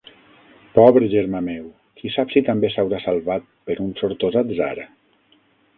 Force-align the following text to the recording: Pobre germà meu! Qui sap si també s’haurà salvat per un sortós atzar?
Pobre 0.77 1.09
germà 1.11 1.41
meu! 1.49 1.67
Qui 1.99 2.11
sap 2.15 2.33
si 2.37 2.43
també 2.49 2.73
s’haurà 2.77 3.03
salvat 3.05 3.47
per 3.69 3.79
un 3.87 3.95
sortós 4.03 4.41
atzar? 4.45 4.77